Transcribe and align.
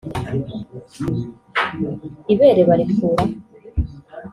ibere 2.33 2.61
barikuraho 2.69 3.25